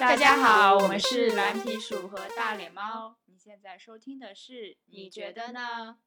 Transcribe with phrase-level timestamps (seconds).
[0.00, 3.16] 大家好，我们是蓝皮鼠和大脸猫。
[3.26, 5.98] 你现在收听的是，你觉得呢？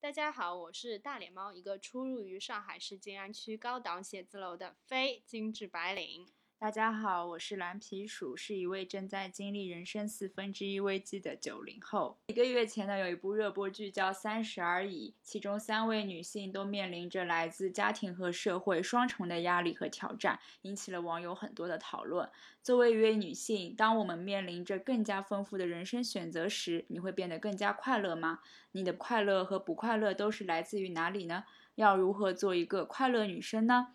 [0.00, 6.26] 大家好，我是大脸猫，一个出入于上海市静安区高档写字楼的非精致白领。
[6.64, 12.16] 大家好，我是蓝皮鼠，是一位正在经历人生四分之一危机的九零后。
[12.28, 22.26] 一个月前呢，有一部热播剧叫《三十而已》，其中三位女性都面临着来自家庭和社会双重的压力和挑战，引起了网友很多的讨论。
[22.62, 28.38] 作为一位女性，当我们面临着更加丰富的人生选择时，你会变得更加快乐吗？
[28.72, 31.44] 你的快乐和不快乐都是来自于哪里呢？
[31.74, 33.88] 要如何做一个快乐女生呢？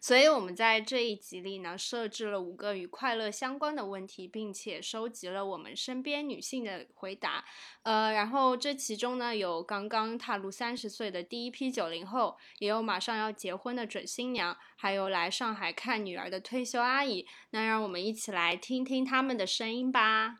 [0.00, 7.44] 所以，我们在这一集里呢，设置了五个与快乐相关的问题，并且收集了我们身边女性的回答。
[7.82, 17.26] 呃，然后这其中呢，有刚刚踏入三十岁的第一批九零后，也有马上要结婚的准新娘，还有来上海看女儿的退休阿姨。
[17.50, 20.36] 那让我们一起来听听他们的声音吧。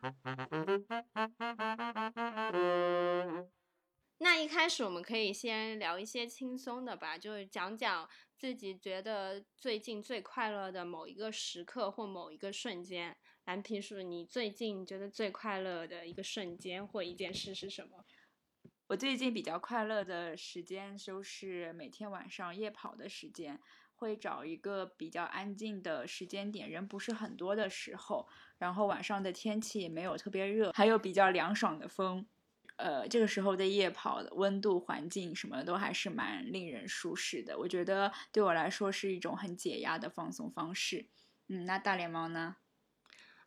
[4.18, 8.08] 那一开始我们可以先聊一些轻松的吧，就是讲讲
[8.42, 13.16] 自己觉得最近最快乐的某一个时刻或某一个瞬间。
[13.44, 18.04] 蓝皮鼠，你最近觉得最快乐的一个瞬间或一件事是什么？
[18.88, 23.60] 我最近比较快乐的时间就是每天晚上夜跑的时间，
[23.94, 28.26] 会找一个比较安静的时间点，人不是很多的时候，
[28.58, 32.26] 然后晚上的天气也没有特别热，还有比较凉爽的风。
[32.76, 37.58] 呃，这个时候的夜跑的，温度、环境什么都还是蛮令人舒适的。
[37.58, 41.08] 我觉得对我来说是一种很解压的放松方式。
[41.48, 42.56] 嗯，那大脸猫呢？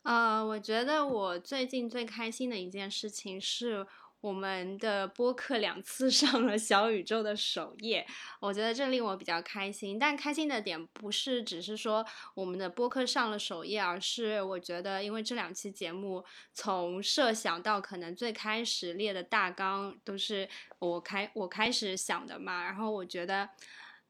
[0.02, 3.86] 呃，我觉得我最近最开心的一件事情是。
[4.26, 8.04] 我们的播客两次 上了小宇宙的首页，
[8.40, 9.96] 我觉得这令我比较开心。
[10.00, 20.48] 但开心的点不是只是说我们的播客上了首页，而是我觉得，因为这两期节目从设想到可能最开始列的大纲都是
[20.80, 22.64] 我开我开始想的嘛。
[22.64, 23.48] 然后我觉得，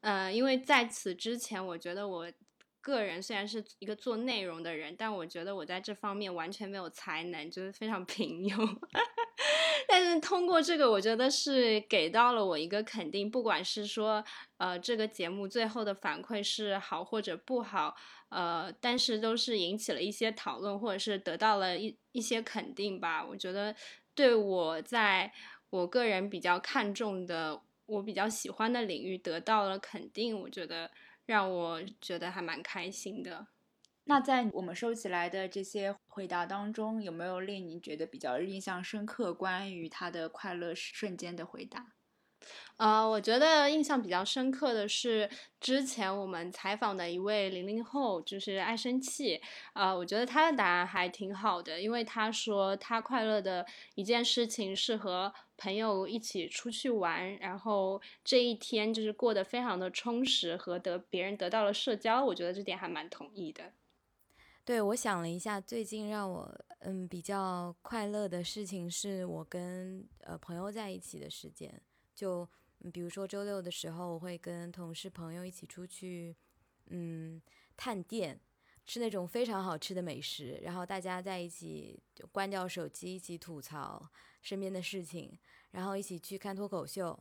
[0.01, 2.31] 呃，因为在此之前，我觉得我。
[2.87, 8.77] 个人虽然是一个做内容的人，但我觉得我在这方面完全没有才能，就是非常平庸。
[9.89, 14.23] 但是通过这个，我觉得是给到了我一个肯定，不管是说
[14.57, 17.93] 呃这个节目最后的反馈是好或者不好，
[18.29, 23.25] 呃，但是都是引起了一些讨论，或者是得到了一一些肯定吧。
[23.25, 23.75] 我觉得
[24.15, 25.33] 对我在
[25.69, 30.89] 我个人比较看重的、我比较喜欢的领域得到了肯定，我觉得。
[31.27, 33.45] 让我觉得还蛮开心的。
[34.05, 41.87] 那在我们收起来的这些回答当中，有没有令你觉得比较印象深刻关于他的快乐瞬间的回答？
[42.77, 45.29] 呃，我觉得印象比较深刻的是
[45.59, 49.41] 之前我们采访的一位零零后，就是爱生气。
[49.73, 62.23] 呃，我觉得他的答案还挺好的，因为他说他快乐的一件事情是和朋友一起出去玩，然后这一天就是过得非常的充实，和得别人得到了社交。
[62.23, 63.73] 我觉得这点还蛮同意的。
[64.63, 71.81] 对，我想了一下，最近让我嗯比较快乐的事情是我跟呃朋友在一起的时间。
[72.13, 72.47] 就
[72.93, 76.35] 比如说周六的时候，我会跟同事朋友一起出去，
[76.87, 77.41] 嗯，
[77.75, 78.39] 探店，
[78.87, 84.09] 吃那种非常好吃的美食，然后大家在一起就关掉手机，一起吐槽
[84.41, 85.37] 身边的事情，
[85.71, 87.19] 然后一起去看脱口秀。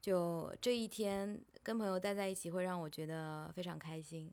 [0.00, 4.32] 就这一天跟朋友待在一起，会让我觉得非常开心。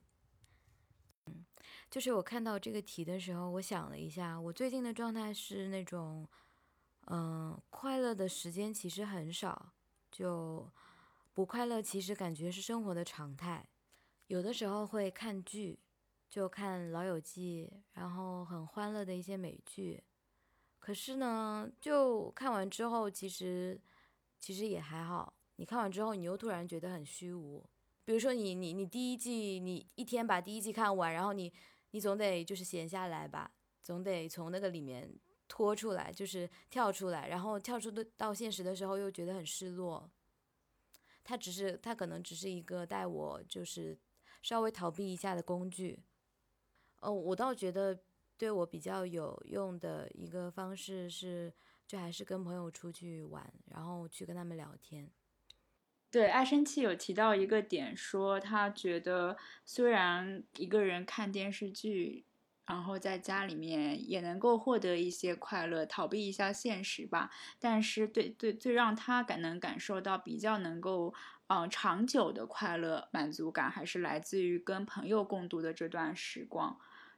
[1.26, 1.46] 嗯，
[1.90, 6.28] 就是我看到这个题的时候，我想了一下，我最近的状态是那种，
[7.08, 9.74] 嗯，快乐的时间其实很少。
[10.10, 10.70] 就
[11.34, 13.68] 不快乐，其实感觉是生活的常态。
[14.28, 15.78] 有的时候会看剧，
[16.30, 20.04] 就看《老友记》，然后很欢乐的一些美剧。
[20.80, 23.80] 可是呢，就看完之后，其实
[24.40, 25.34] 其实也还好。
[25.56, 27.66] 你看完之后，你又突然觉得很虚无。
[28.06, 31.52] 比如说，你你你第一季，你一天把第一季看完，然后你
[31.92, 35.18] 你总得就是闲下来吧，总得从那个里面。
[35.50, 40.12] 拖出来就是跳出来，然后跳出的到现实的时候又觉得很失落。
[41.24, 43.98] 它只是，它可能只是一个带我就是
[44.42, 46.04] 稍微逃避一下的工具。
[47.00, 48.00] 哦，我倒觉得
[48.38, 51.54] 对我比较有用的一个方式是，
[51.86, 55.10] 就还是跟朋友出去玩，然后去跟他们聊天。
[56.10, 62.26] 对，爱生气有提到一个点，说他觉得虽然一个人看电视剧。
[62.70, 67.32] 然后在家里面也能够获得一些快乐，逃避一下现实吧。
[67.60, 71.14] 但是对对最让他感能感受到比较能够
[71.48, 76.78] 嗯长久的快乐满足感，还是来自于跟朋友共度的这段时光。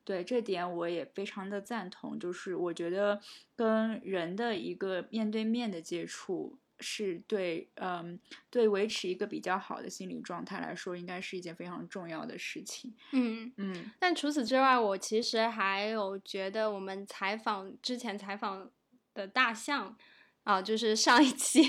[0.09, 3.21] 对这点我也非常的赞同，就是我觉得
[3.55, 6.57] 跟人的一个面对面的接触。
[6.79, 8.19] 是对，嗯，
[8.49, 12.95] 对维持一个比较好的心理状态来说，应该是一件非常重要的事情。
[13.11, 13.91] 嗯嗯。
[13.99, 18.71] 但除此之外，我其实还有觉得，我们采访之前采访
[19.13, 19.95] 的大象，
[20.43, 21.61] 啊，就是上一期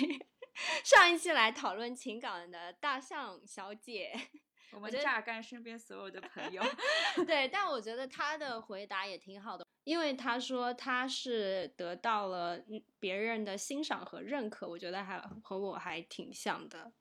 [0.85, 4.13] 上一期来讨论情感的大象小姐，
[4.73, 6.63] 我们榨干身边所有的朋友。
[7.27, 9.65] 对，但我觉得他的回答也挺好的。
[9.85, 12.61] 因为他说他是得到了
[12.99, 16.93] 别人的欣赏和认可，我觉得还和我还挺像的。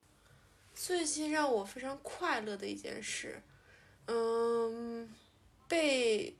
[0.74, 3.42] 最近让我非常快乐的一件事，
[4.06, 5.14] 嗯，
[5.68, 6.36] 被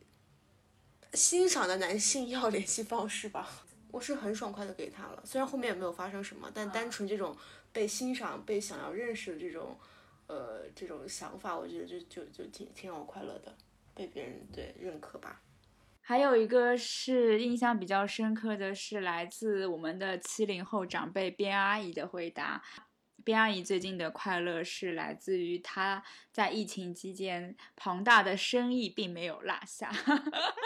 [1.13, 3.49] 欣赏的男性要联系方式吧，
[3.91, 5.23] 我是很爽快的给他了。
[5.27, 7.37] 虽然后面也没有发生什么，但单纯这种
[7.71, 9.79] 被欣赏、被想要认识的这种，
[10.31, 13.53] 呃，这种想法，我觉得就就就挺挺让我快乐的，
[13.97, 15.43] 被别人对认可吧。
[16.01, 22.63] 还有一个是印象比较深刻的是来自我们的七零后长辈边阿姨的回答。
[23.25, 29.91] 边阿姨最近的快乐是来自于她在疫情期间庞大的生意并没有落下，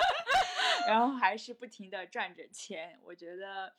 [0.86, 2.98] 然后还是不停的赚着钱。
[3.02, 3.72] 我觉得。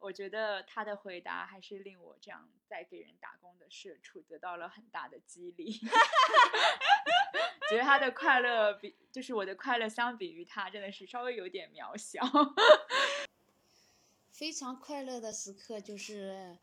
[0.00, 5.72] 我觉得他的回答还是令我这样在给人打工的社畜得到了很大的激励。
[7.70, 12.20] 觉得他的快乐比就是我的快乐相比于他真的是稍微有点渺小。
[14.32, 16.58] 非常快乐的时刻就是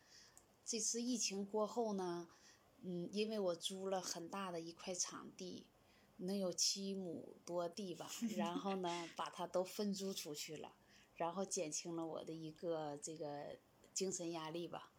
[0.66, 2.28] 这次疫情过后呢，
[2.82, 5.66] 嗯，因为我租了很大的一块场地，
[6.18, 10.74] 能有七亩多地吧，然后呢把它都分租出去了。
[11.18, 13.58] 然后减轻了我的一个这个
[13.94, 14.92] 精神压力吧，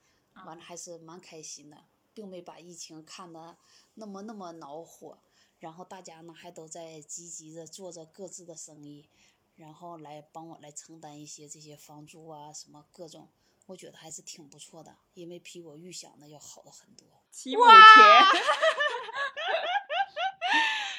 [0.44, 3.56] 完了还是蛮开心的，并没把疫情看得
[3.94, 5.18] 那么那么恼火。
[5.60, 9.08] 然后大家呢还都在积极的做着各自的生意，
[9.56, 13.28] 然后来帮我来承担一些这些房租啊什么各种，
[13.66, 17.06] 我觉得还是挺不错的，因为比我预想的要好的很多。
[17.30, 17.74] 七亩田，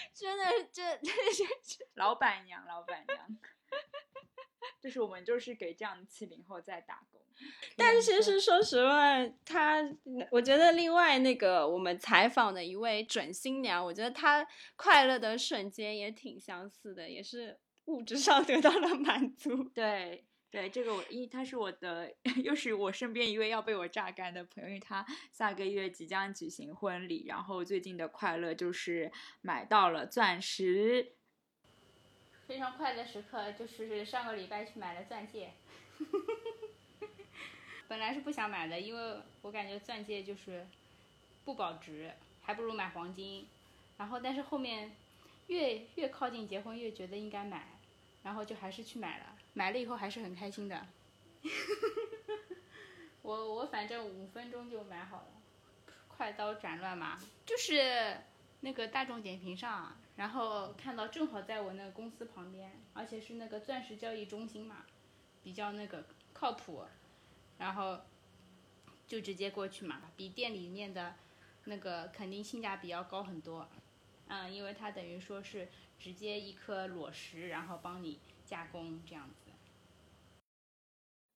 [0.13, 3.38] 真的这 这这老板娘老板娘。
[4.81, 7.21] 就是我们就是给这样七零后在打工，
[7.75, 9.83] 但其实说实话，他
[10.31, 19.65] 我觉得另外那个我们采访的一位准新娘，我觉得她快乐的瞬间也挺相似的，也是物质上 得到了满足。
[19.65, 22.11] 对对，这个我因为他是我的，
[22.43, 29.11] 又是我身边一位要被我榨干的朋友，因为他下个月即将举行婚礼，然后最近的快乐就是
[29.41, 31.13] 买到了钻石。
[32.49, 35.51] 非常快的时刻就是上个礼拜去买了钻戒，
[37.87, 40.65] 本来是不想买的，因为我感觉钻戒就是
[41.45, 42.11] 不保值，
[42.41, 43.47] 还不如买黄金。
[43.99, 44.95] 然后但是后面
[45.45, 47.67] 越越靠近结婚越觉得应该买，
[48.23, 49.25] 然后就还是去买了。
[49.53, 50.87] 买了以后还是很开心的。
[53.21, 58.17] 我我反正五分钟就买好了，快刀斩乱麻，就是
[58.61, 59.95] 那个大众点评上。
[60.19, 64.85] 然后看到正好在我那个公司旁边，而且是那个钻石交易中心嘛，
[65.41, 66.83] 比较那个靠谱，
[67.57, 68.01] 然后
[69.07, 71.15] 就直接过去嘛，比店里面的
[71.63, 73.69] 那个肯定性价比要高很多，
[74.27, 79.48] 嗯，因为它等于说是直接一颗裸石，然后帮你加工这样子。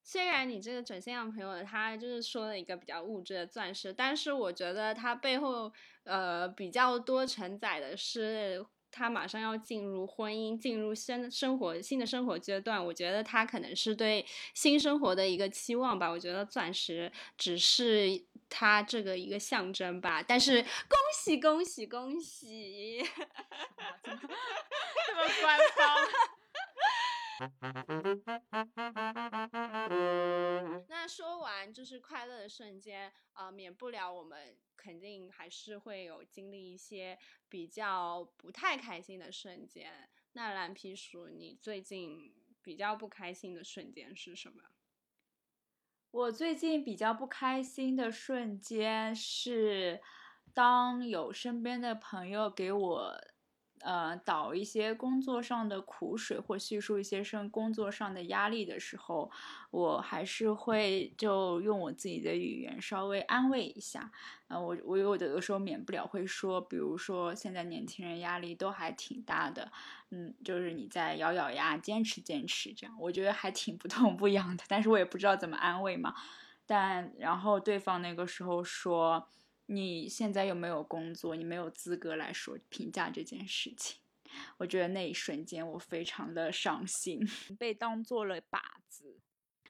[0.04, 5.72] 虽然你这个准新娘朋友他就是说了一个比较物质的钻石，但是我觉得他背后
[6.04, 8.66] 呃比较多承载的是。
[8.96, 16.08] 他马上要进入婚姻，进入生生活新的生活阶段，我觉得他可能是对新生活的一个期望吧。
[16.08, 20.22] 我觉得钻石只是他这个一个象征吧。
[20.22, 23.02] 但是恭喜恭喜恭喜！
[24.06, 24.22] 这么
[25.42, 26.43] 官方。
[30.88, 37.18] 那说完就是快乐的瞬间啊，免不了我们肯定还是会有经历一些
[37.50, 40.10] 比较不太开心的瞬间。
[40.34, 44.64] 那蓝皮鼠，你最近比较不开心的瞬间是什么？
[46.12, 50.02] 我最近比较不开心的瞬间是，
[50.54, 53.33] 当有身边的朋友给我。
[53.84, 59.30] 呃，倒一些工作上的苦水，或叙述一些生工作上的压力的时候，
[59.72, 64.10] 我还是会就用我自己的语言稍微安慰一下。
[64.48, 69.70] 呃，我我有的时候免不了会说，比如说现在年轻人压力都还挺大的，
[70.12, 74.64] 嗯，就是你再咬咬牙坚持坚持，这样我觉得还挺不痛不痒的。
[74.70, 76.16] 但是我也不知道怎么安慰嘛。
[76.66, 79.28] 但然后对方那个时候说。
[79.68, 84.00] 你现在又没有工作，你没有资格来说评价这件事情。
[84.58, 87.20] 我觉得那一瞬间我非常的伤心，
[87.60, 89.20] 被当做了靶子。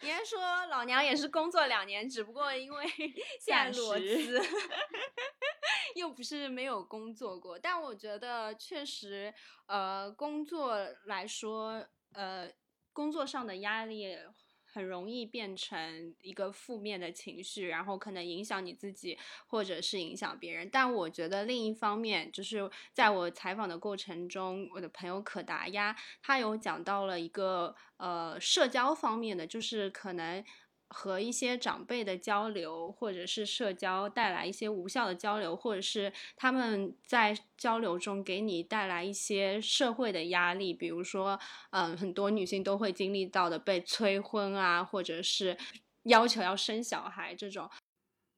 [0.01, 2.85] 应该说老娘也是工作两年，只不过因为
[3.39, 4.41] 现在裸辞，
[5.95, 7.57] 又不是没有工作过。
[7.57, 9.33] 但我觉得确实，
[9.67, 12.51] 呃，工作来说，呃，
[12.91, 14.17] 工作上的压力。
[14.73, 20.69] 很容易变成一个负面的情绪，然后可能影响你自己，或者是影响别人。
[20.71, 30.43] 但我觉得另一方面，就是在我采访的过程中，我的朋友可达鸭他有讲到了一个呃社交方面的，就是可能。
[30.93, 41.39] 和一些长辈的交流，或者是社交带来一些无效的交流，或者是他们在交流中给你带来一些社会的压力，比如说，
[41.71, 45.57] 嗯，很多女性都会经历到的被催婚啊，或者是
[46.03, 47.69] 要求要生小孩这种。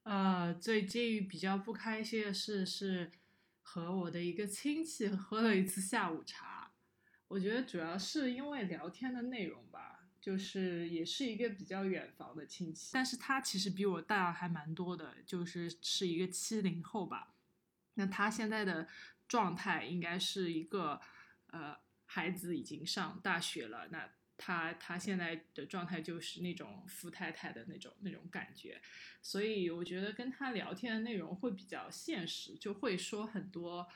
[0.04, 3.10] 呃，最近比较不开心的事是
[3.60, 6.72] 和我的一个亲戚喝了一次下午茶，
[7.28, 9.95] 我觉得主要是因为聊天的内容吧。
[10.26, 17.36] 就是也是一个比较远房的亲戚，但是他其实比我大还蛮多的，就是是一个七零后吧。
[17.94, 18.88] 那他现在的
[19.28, 21.00] 状态应该是一个，
[21.52, 28.82] 呃，孩子已经上大学了，那他他现在的状态就是那种富太太的那种那种感觉，
[29.22, 33.86] 所以我觉得跟他聊天的内容会比较现实，就会说很多，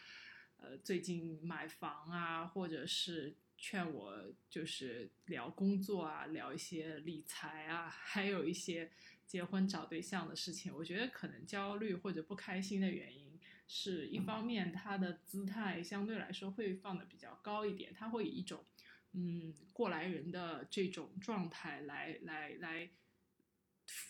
[0.59, 3.37] 呃，最近买房啊，或者是。
[3.63, 8.91] 劝我就是聊工作啊，聊一些理财啊，还有一些
[9.27, 10.75] 结婚找对象的事情。
[10.75, 13.39] 我觉得可能焦虑或者不开心的原因
[13.69, 18.65] 是一方面，他的姿态相对来说会放的比较高一点，他会以一种
[19.13, 22.89] 嗯过来人的这种状态来来来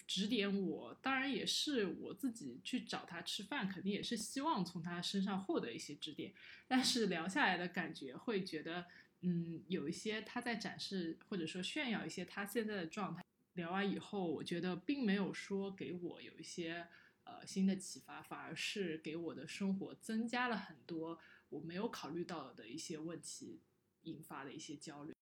[0.06, 0.96] 指点我。
[1.02, 6.32] 当然也是我自己去找他吃饭，肯定也是希望从他身上获得一些指点。
[6.68, 8.86] 但是聊下来的感觉会觉得。
[9.22, 13.22] 嗯，有一些他在展示或者说炫耀一些他现在的状态。
[13.54, 16.86] 聊完以后，我觉得并没有说给我有一些
[17.24, 23.60] 呃新的启发，反而是给我的生活增加了很多我没有考虑到的一些问题
[24.02, 25.12] 引发的一些焦虑。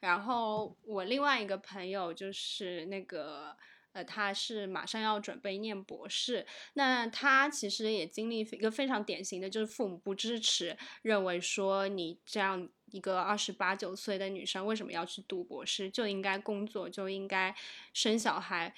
[0.00, 3.56] 然后我另外一个朋友就是那个。
[3.92, 17.54] 呃，他是马上要准备念博士，那他其实也经历一个非常典型的，就是父母不支持，认为说你这样一个二十八九岁的女生为什么要去读博士，就应该工作，就应该
[17.92, 18.74] 生小孩，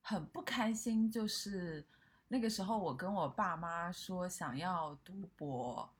[0.00, 1.10] 很不开心。
[1.10, 1.86] 就是
[2.28, 5.92] 那个时候，我跟我爸妈说想要读博，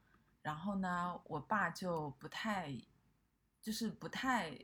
[0.42, 2.76] 然后呢，我爸就不太，
[3.60, 4.56] 就是不太。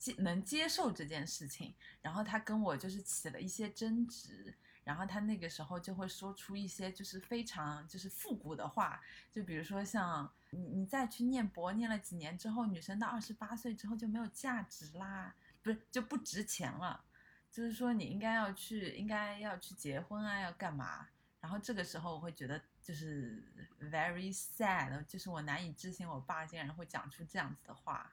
[0.00, 4.54] 接能接受这件事情，然后他跟我就是起了一些争执，
[4.84, 17.04] 然后他那个时候就会说出一些就是非常就是复古的话，就比如说像你你再去念博，念了几年之后，女生到二十八岁之后就没有价值啦，不是就不值钱了，
[17.50, 21.06] 就是说你应该要去应该要去结婚啊，要干嘛？
[21.40, 23.44] 然后这个时候我会觉得就是
[23.80, 28.12] very sad，就是我难以置信我爸竟然会讲出这样子的话。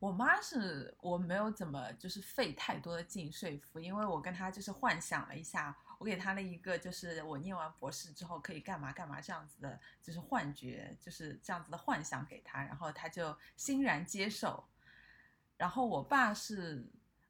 [0.00, 14.66] 我妈是我没有怎么就是费太多的劲说服，因为我跟她就是幻想了一下，我给他了一个就是我念完博士之后可以干嘛干嘛这样子的，就是幻觉，就是这样子的幻想给他，然后他就欣然接受。
[15.58, 16.82] 然后我爸是，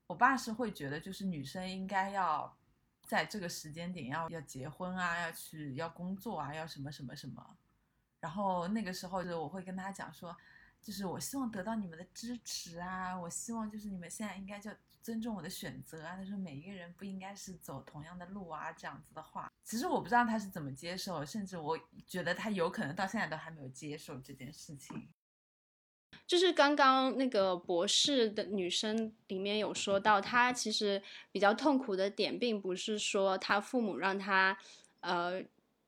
[0.06, 2.56] 我爸是会觉得就是女生应该要
[3.02, 7.56] 在这个时间点要要结婚啊，要去要工作啊，要什么什么什么。
[8.20, 10.36] 然后那个时候就我会跟他讲说。
[10.82, 13.14] 就是我希望得到你们的支持啊！
[13.14, 14.70] 我希望就是你们现在应该就
[15.02, 16.16] 尊重我的选择啊！
[16.16, 25.08] 他说每一个人不应该是走同样的路啊，这样子的话，其实我不知道他是怎么接受，甚至我觉得他有可能到现在都还没有接受这件事情。
[26.26, 31.02] 就是刚刚那个博士的女生里面有说到，她其实
[31.32, 34.56] 比较痛苦的点，并不是说她父母让她，
[35.00, 35.42] 呃。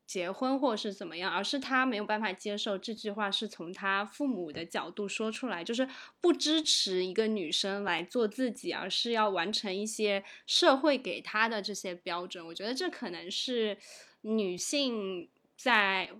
[0.06, 5.88] 结婚或是怎么样，而是他没有办法接受这句话是从他父母的角度说出来，就是
[6.20, 12.44] 不支持一个女生来做自己，而是要完成一些社会给她的这些标准。
[12.46, 13.78] 我觉得这可能是
[14.20, 16.10] 女性在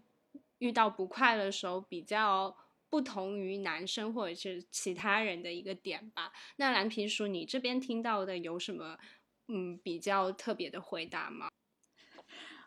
[0.59, 2.57] 遇到不快的时候比较
[2.89, 6.33] 不同于男生或者是其他人的一个点吧。
[6.57, 8.99] 那蓝皮书，你这边听到的有什么
[9.49, 11.49] 嗯比较特别的回答吗？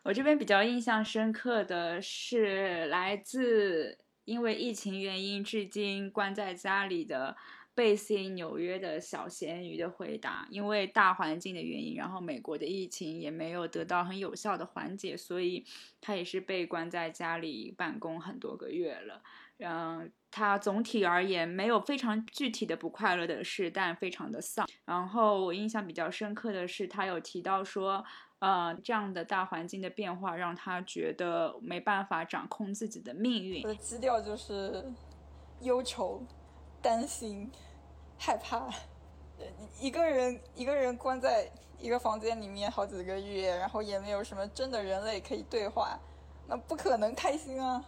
[0.06, 7.36] 我这边比较印象深刻的是来自因为疫情原因至今关在家里的
[7.74, 10.46] 贝辛纽约的小咸鱼的回答。
[10.48, 15.66] 因为大环境的原因，然后美国的疫情也没有得到很有效的缓解，所以
[16.00, 19.20] 他也是被关在家里办公很多个月了。
[19.58, 24.68] 嗯，他总体而言没有非常具体的不快乐的事，但非常的丧。
[24.84, 28.04] 然后我印象比较深刻的是，他有提到说，
[28.40, 33.62] 呃，这样的大环境的变化让他觉得没办法掌控自己的命运。
[33.62, 34.84] 我的基调就是
[35.60, 36.22] 忧愁、
[36.82, 37.50] 担心、
[38.18, 38.68] 害怕，
[39.80, 45.98] 一个人一个人关在一个房间里面好几个月，然后也没有什么真的人类可以对话，
[46.46, 47.82] 那不可能开心啊。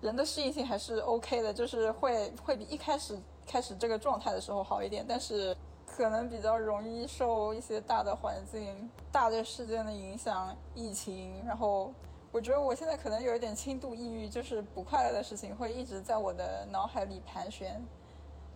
[0.00, 11.44] 人的适应性还是 OK 的，就是会会比一开始开始这个状态的时候好一点，但是可能比较容易受一些大的环境、大的事件的影响，疫情。
[11.46, 11.92] 然后
[12.32, 17.80] 我觉得我现在可能有一点轻度抑郁，就是不快乐的事情会一直在我的脑海里盘旋，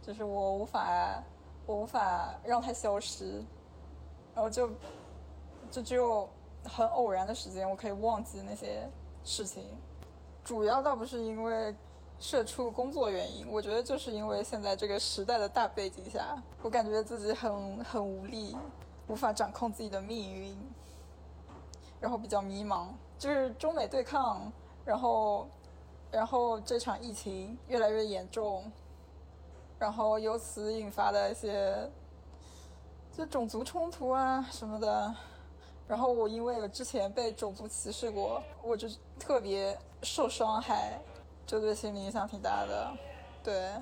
[0.02, 1.22] 就是我无法
[1.64, 3.44] 我无法让它消失，
[4.34, 4.70] 然后就
[5.70, 6.28] 就只有
[6.64, 8.88] 很偶然的时间我可以忘记那些
[9.22, 9.64] 事情。
[10.42, 11.74] 主要倒不是因为
[12.20, 18.56] 社畜工作原因，我觉得就是因为现在这个时代的大背景下，我感觉自己很很无力，
[19.06, 20.56] 无法掌控自己的命运，
[22.00, 22.88] 然后比较迷茫。
[23.18, 24.50] 就是中美对抗，
[24.84, 25.48] 然后
[26.10, 28.70] 然后这场疫情越来越严重，
[29.78, 31.88] 然后由此引发的一些
[33.16, 35.14] 就种族冲突啊什么的。
[35.86, 39.78] 然后我因为之前被种族歧视过，我就特别。
[40.00, 40.96] 受伤害，
[41.48, 42.94] 就对心理影响挺大的。
[43.42, 43.72] 对，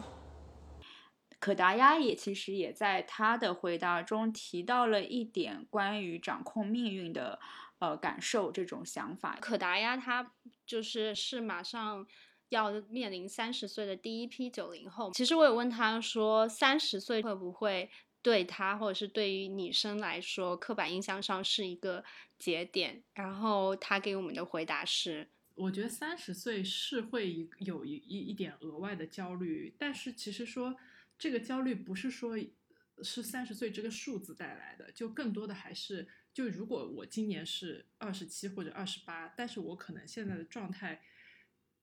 [1.40, 7.40] 可达鸭也其实也在他的回答中提到了一点关于掌控命运的
[7.80, 9.36] 呃感受这种想法。
[9.40, 10.32] 可达鸭他
[10.64, 12.06] 就是是马上
[12.50, 15.10] 要面临三十岁的第一批九零后。
[15.10, 17.90] 其实我有问他说，三十岁会不会
[18.22, 22.04] 对他或者是对于女生来说，刻板印象上是一个
[22.38, 23.02] 节点？
[23.14, 25.32] 然后他给我们的回答是。
[25.56, 30.76] 我觉得三十岁是会有一一一点额外的焦虑，但是其实说
[31.18, 32.38] 这个焦虑不是说
[33.02, 41.02] 是三十岁这个数字带来的，就更多的还是就如果我今年是二十七或者二十八，但是我可能现在的状态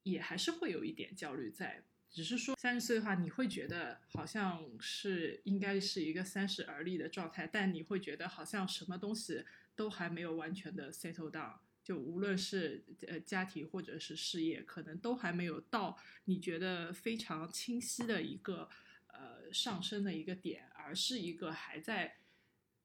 [0.03, 9.43] 也还是会有一点焦虑在，只是说三十岁的话，你会觉得好像是应该是一个三十而立的状态，但你会觉得好像什么东西
[9.75, 11.57] 都还没有完全的 settle down。
[11.83, 18.69] 就无论是呃家庭或者是事业，可能都还没有到你觉得非常清晰的一个
[19.07, 22.15] 呃上升的一个点，而是一个还在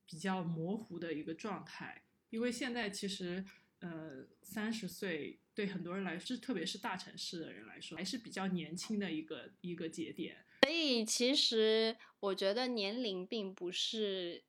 [0.04, 2.02] 比较模糊的一个状态。
[2.30, 3.44] 因为现在其实
[3.78, 10.44] 呃三十岁对很多人来说，特别是大城市的人来说，还是比较年轻的一个一个节点。
[10.62, 14.42] 所以其实我觉得年龄并不是。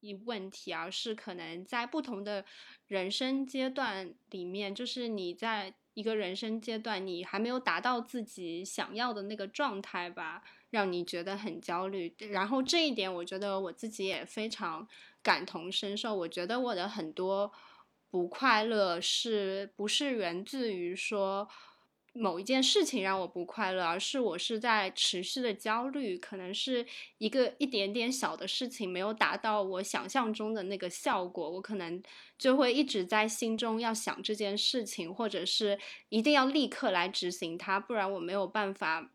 [0.00, 2.44] 一问题，而是可能在不同的
[2.86, 12.14] 人生阶段里面，就是你在一个人生阶段，你还没有达到自己想要的那个状态吧，让你觉得很焦虑。
[12.18, 14.86] 然后这一点，我觉得我自己也非常
[15.22, 16.14] 感同身受。
[16.14, 17.50] 我觉得我的很多
[18.10, 21.48] 不快乐，是不是源自于说？
[22.16, 26.86] 某一件事情让我不快乐，而是我是在持续的焦虑，可能是
[27.18, 32.02] 一个一点点小的事情没有达到我想象中的那个效果，我可能
[32.38, 39.10] 就会一直在心中要想这件事情，或者是一定要立刻来执行它，不然我没有办法。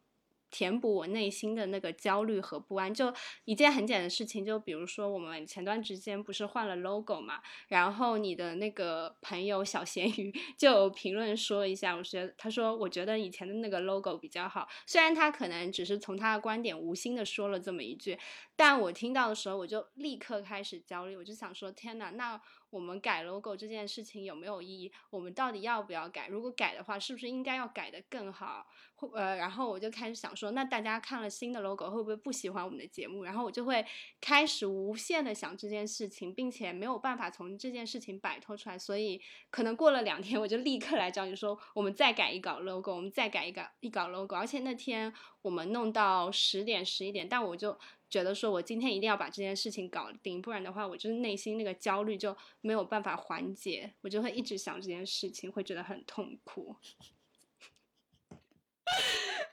[0.52, 3.12] 填补我内心的那个焦虑和不安，就
[3.46, 18.20] 一件很简单的事情，就比如说我们前段时间不是换了 logo 嘛，然后你的那个朋友小咸鱼就评论说一下，我觉得他说我觉得以前的那个 logo 比较好，虽然他可能只是从他的观点无心的说了这么一句，
[18.56, 22.42] 但我听到的时候我就立刻开始焦虑，我就想说天呐，那。
[22.72, 24.92] 我们改 logo 这件事情有没有意义？
[25.12, 26.28] 我们到底要不要改？
[26.28, 28.66] 如果改的话，是不是应该要改得更好？
[28.96, 33.24] 会呃，然后我就开始想说，那大家看了新的 logo 会不会不喜欢我们的节目？
[33.24, 33.86] 然后我就会
[34.20, 38.80] 开始无限的想这件事情，并且没有办法从这件事情摆脱出来。
[38.80, 44.36] 所以可能过了两天，我就立刻来找你说，我们再改一稿 logo，我们再改一稿一稿 logo。
[44.36, 47.78] 而且那天我们弄到十点十一点，但我就。
[48.12, 56.76] 觉得说我今天一定要把这件事情搞定，不然的话，我就是内心那个焦虑就没有办法缓解，我就会一直想这件事情，会觉得很痛苦。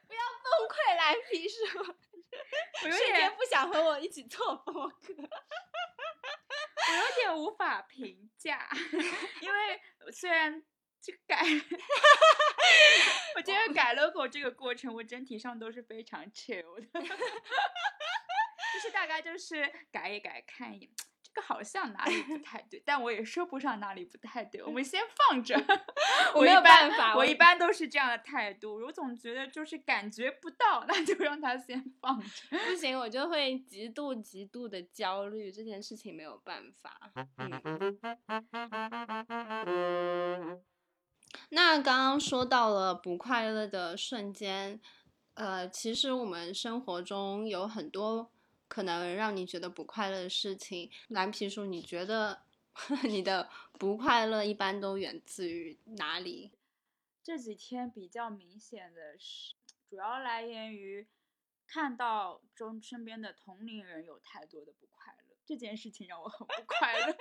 [0.08, 1.54] 不要崩溃来皮叔，
[2.82, 8.68] 我有点不想和我一起做播客， 我有点无法评价，
[9.40, 10.60] 因为虽然
[11.00, 11.44] 这改，
[13.36, 17.00] 我觉得改 logo 这个过程，我整体上都是非常 chill 的。
[18.74, 20.90] 就是大概就是改一改，看一眼，
[21.22, 25.56] 这个好像哪里不 太对，但我也说不上哪里不太对，我们 先放着。
[26.34, 32.28] 我没有办法我我一般都是这样的态度，我总觉得就是感觉不到，那就让它先放着。
[32.66, 37.10] 不行，我就会极度极度的焦虑，这件事情没有办法。
[39.66, 40.62] 嗯，
[41.50, 44.80] 那刚刚说到了不快乐的瞬间，
[45.34, 48.30] 呃，其实我们生活中有很多
[48.68, 50.90] 可能让你觉得不快乐的事情。
[51.08, 52.42] 蓝皮书，你觉得
[53.04, 56.52] 你的不快乐一般都源自于哪里？
[57.24, 59.54] 这几天比较明显的是，
[59.90, 61.06] 主要来源于
[61.66, 67.16] 看到中身边的同龄人有太多的不快乐，这件事情让我很不快乐。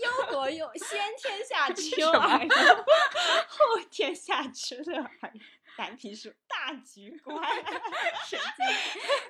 [0.00, 2.84] 忧国忧先天下 之忧而忧，
[3.48, 5.40] 后天下之乐而忧。
[5.76, 7.42] 蓝皮书大局观，
[8.28, 8.66] 神经，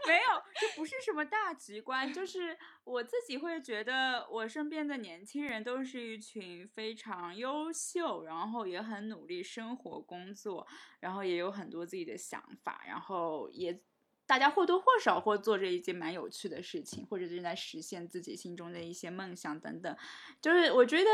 [0.06, 10.66] 没有，这不是什么大局观，就是我自己会觉得，我身边的年轻人都是一群非常优秀，然后也很努力生活工作，
[10.98, 13.80] 然后也有很多自己的想法，然后也
[14.26, 19.96] 大家或多或少会做着一件蛮有趣的事情，或者正在实现自己心中的一些梦想等等，
[20.42, 21.10] 就是我觉得。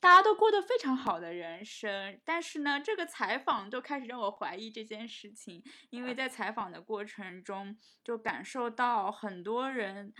[0.00, 10.14] 大家都过得非常好的人生，但是呢，这个采访就开始让我怀疑这件事情，因为在采访的过程中，就感受到很多人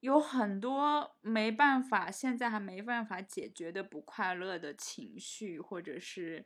[0.00, 6.44] 有很多没办法，现在还没办法解决的不快乐的情绪，或者是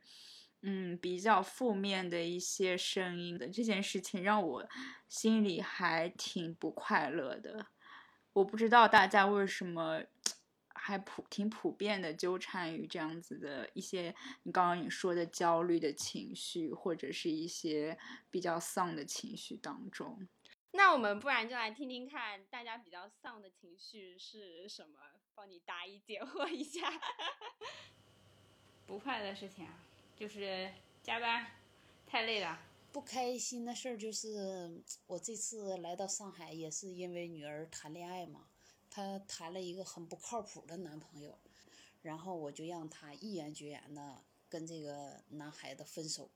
[0.61, 4.69] 嗯比较负面的一些声音的这件事情，让我
[5.09, 7.65] 心里还挺不快乐的。
[8.31, 10.03] 我不知道大家为什么。
[10.83, 17.95] 还普挺普遍的纠缠于这样子的一些你刚刚你说的焦虑的情绪，或者是一些
[18.31, 20.27] 比较丧的情绪当中。
[20.71, 24.97] 那我们不然就来听听看，大家比较丧的情绪是什么？
[25.35, 26.81] 帮你答疑解惑一下。
[28.87, 29.83] 不快乐的事情啊，
[30.15, 30.71] 就是
[31.03, 31.45] 加班
[32.07, 32.59] 太累了。
[32.91, 38.47] 不开心的事儿就是我这次来到上海，也是因为女儿谈恋爱嘛。
[38.91, 41.35] 她谈了一个很不靠谱的男朋友，
[42.03, 46.29] 然后我就让她一言绝言的跟这个男孩子分手。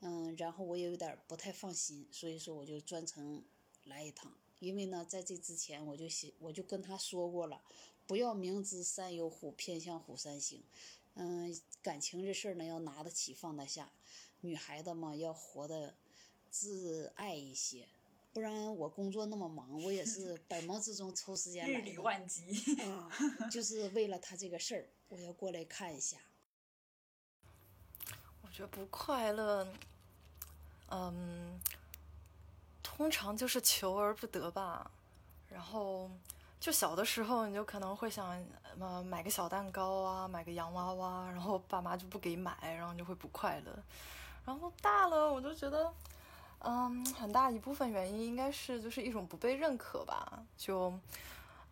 [0.00, 3.42] 嗯，然后我也有点不太放心，所以说我就专程
[3.84, 4.30] 来一趟。
[4.58, 7.62] 因为呢，在这之前我就写，我就跟他说过了，
[8.06, 10.62] 不要明知山有虎，偏向虎山行。
[11.14, 13.92] 嗯，感情这事儿呢，要拿得起放得下。
[14.40, 15.94] 女孩子嘛，要活得
[16.50, 17.88] 自爱一些。
[18.34, 22.74] 不然我工作那么忙，我也是百忙之中抽时间来理万机。
[22.82, 23.08] 啊，
[23.48, 26.18] 就是为了他这个事儿，我要过来看一下。
[28.42, 29.64] 我觉得不快乐，
[30.88, 31.60] 嗯，
[32.82, 34.90] 通常就是求而不得吧。
[35.48, 36.10] 然后，
[36.58, 38.44] 就小的时候，你就可能会想，
[38.80, 43.82] 呃，买个小蛋糕啊，买个洋娃娃，然后爸妈就不给买，然后你就会不快乐。
[44.44, 45.94] 然后大了，我就觉得。
[46.66, 50.42] 嗯，很大一部分原因应该是就是一种不被认可吧。
[50.56, 50.92] 就，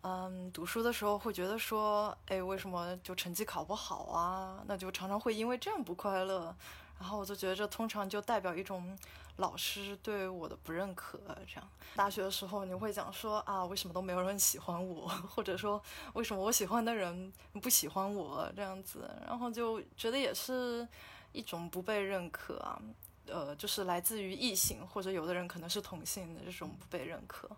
[0.01, 4.63] 嗯，读书的时候会觉得说，哎，为什么就成绩考不好啊？
[4.67, 6.55] 那就常常会因为这样不快乐。
[6.99, 8.95] 然后我就觉得这通常就代表一种
[9.37, 11.19] 老师对我的不认可。
[11.47, 15.07] 这样，大学的时候你会讲说啊，为什么都没有人喜欢我？
[15.27, 15.81] 或者说
[16.13, 18.47] 为什么我喜欢的人不喜欢我？
[18.55, 20.87] 这样子，然后就觉得也是
[21.31, 22.79] 一种不被认可啊。
[23.27, 27.49] 呃，就是来自于异性，或者有的人可能是同性的这种不被认可，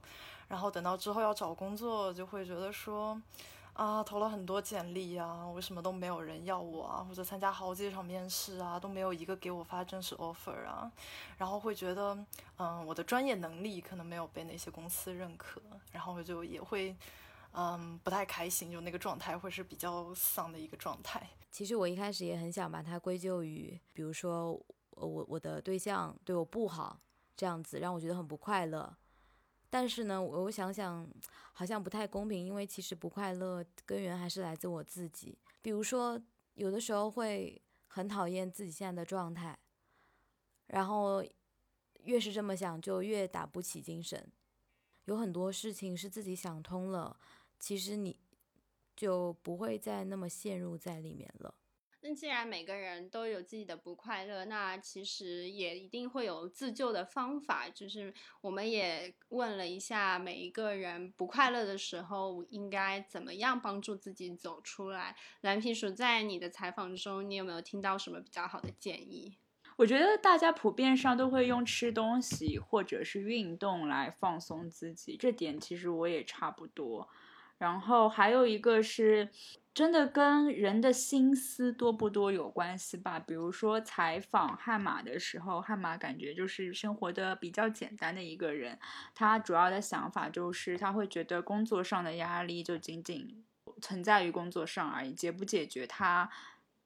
[0.47, 3.19] 然后等到之后要找工作，就会觉得说，
[3.73, 7.05] 啊，投了很多简历啊，为什么都没有人要我啊？
[7.09, 10.91] 或者参加好几场面试啊，都没有一个给我发正式 offer 啊，
[11.37, 12.17] 然后会觉得，
[12.57, 15.59] 嗯，我的专业能力可能没有被那些公司认可，
[15.91, 16.95] 然后就也会，
[17.53, 21.27] 嗯，不太开心，就那个状态会是比较丧的一个状态。
[21.51, 24.61] 其实我一开始也很想把它归咎于，比如说。
[24.95, 26.99] 我我的对象对我不好，
[27.35, 28.95] 这样子让我觉得很不快乐。
[29.69, 31.07] 但是呢，我我想想，
[31.51, 35.37] 好像不太公平，因为其实不快乐根源还是来自我自己。
[35.61, 36.19] 比如说，
[36.53, 39.57] 有的时候会很讨厌自己现在的状态，
[40.67, 41.21] 然后
[42.03, 44.31] 越是这么想，就越打不起精神。
[45.05, 47.19] 有很多事情是自己想通了，
[47.59, 48.17] 其实你
[48.95, 51.53] 就不会再那么陷入在里面了。
[52.07, 57.67] 那既然每个人都有自己的不快乐，那其实也一定会有自救的方法。
[57.67, 65.15] 就是我们也问了一下每一个人不快乐的时候应该怎么样帮助自己走出来。
[65.41, 69.39] 蓝皮鼠在你的采访中，你有没有听到什么比较好的建议？
[69.75, 77.09] 我觉得大家普遍上都会用吃东西或者是运动来放松自己，这点其实我也差不多。
[77.57, 79.29] 然后还有一个是，
[79.75, 83.19] 真的跟人的心思多不多有关系吧。
[83.19, 88.79] 比如说采访悍马的时候，悍马感觉就是生活的比较简单的一个人，
[89.13, 93.43] 他主要的想法就是他会觉得工作上的压力就仅仅
[93.81, 96.31] 存在于工作上而已，解不解决他。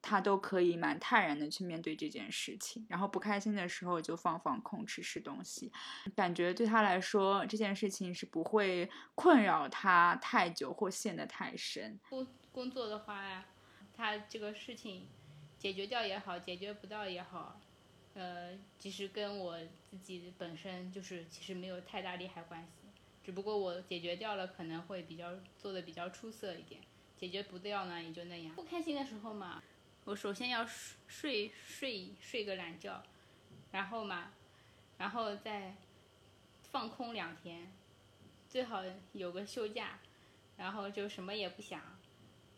[0.02, 5.74] 他都可以蛮泰然的去面对这件事情，然后不开心的时候就放放空，吃吃东西，
[6.16, 12.00] 感觉对他来说这件事情是不会困扰他太久或陷得太深。
[12.60, 13.46] 工作的话，
[13.96, 15.08] 他这个事情
[15.58, 17.58] 解决掉也好，解决不到也好，
[18.16, 19.58] 呃，其实跟我
[19.90, 22.90] 自己本身就是其实没有太大利害关系，
[23.24, 26.82] 只不过我解决掉了可能会比较做的比较出色一点，
[27.18, 28.54] 解决不掉呢也就那样。
[28.56, 29.64] 不开心的时候嘛。
[30.04, 30.66] 我首先要
[31.08, 33.02] 睡睡睡个懒觉，
[33.72, 34.34] 然后嘛，
[34.98, 35.76] 然后再
[36.64, 37.72] 放空两天，
[38.50, 40.00] 最好有个休假，
[40.58, 41.99] 然后就什么也不想，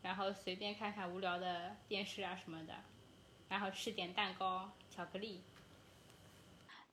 [0.02, 2.74] 然后随便看看无聊的电视啊什么的，
[3.50, 5.42] 然后吃点蛋糕、巧克力。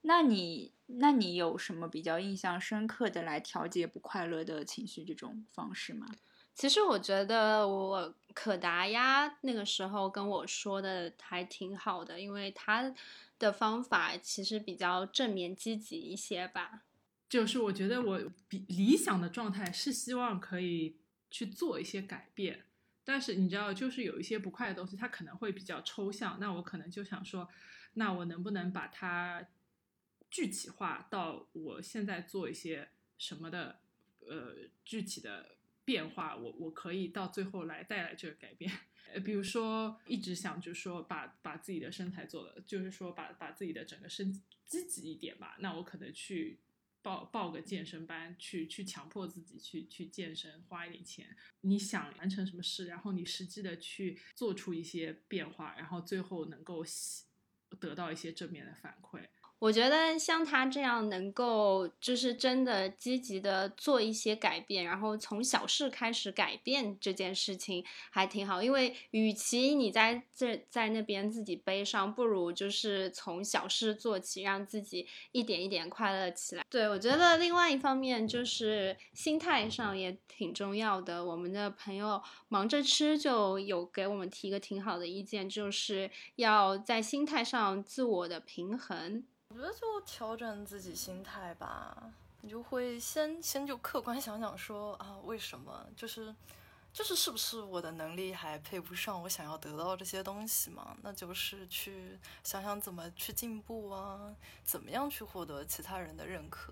[0.01, 6.07] 那你那你有什么比较印象深刻的来调节不快乐的情绪这种方式吗？
[6.55, 12.93] 其实我觉得我可达鸭那个时候跟我说的还挺好的，因为他
[13.37, 16.83] 的方法其实比较正面积极一些吧。
[17.29, 20.97] 就是我觉得我比理想的状态是希望可以
[21.29, 22.65] 去做一些改变，
[23.09, 26.37] 但是你知道，就是有一些不快的东西，它可能会比较抽象。
[26.39, 27.49] 那我可能就想说，
[27.93, 29.47] 那我能不能把它
[30.29, 33.79] 具体化到我现在做一些什么的
[34.19, 35.57] 呃具体的。
[35.85, 38.71] 变化，我我可以到最后来带来这个改变。
[39.11, 44.31] 呃，比如说一直想就是说把把自己的身材做的，就是说把把自己的整个身
[44.65, 45.57] 积极一点吧。
[45.61, 46.59] 那我可能去
[47.01, 51.35] 报报个健身班，去去强迫自己去去健身，花一点钱。
[51.61, 56.83] 你想完成什么事，然后你实际的去做出一些变化，然后最后能够
[57.79, 59.27] 得到一些正面的反馈。
[59.59, 68.63] 我觉得像他这样能够就是真的积极的做一些改变，然后从小事开始改变这件事情还挺好。
[68.63, 76.63] 因为与其你在这在那边自己悲伤，不如就是从小事做起，让自己一点一点快乐起来。
[76.69, 81.25] 对我觉得另外一方面就是心态上也挺重要的。
[81.25, 89.25] 我们的朋友忙着吃就有给我们提一个挺好的意见，就是要在心态上自我的平衡。
[89.49, 96.33] 我觉得就调整自己心态吧，你就会先先就客观想想说啊，为什么就是
[96.93, 100.95] 就是是不是我的能力还配不上我想要得到这些东西嘛？
[101.01, 106.71] 那就是去想想怎么去进步啊，怎么样去获得其他人的认可。